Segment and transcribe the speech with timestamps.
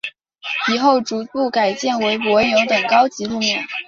[0.73, 3.63] 以后逐步改建为柏油等高级路面。